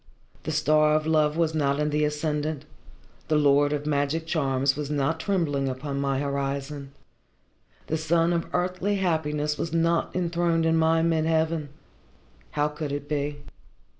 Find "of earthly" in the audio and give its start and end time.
8.33-8.95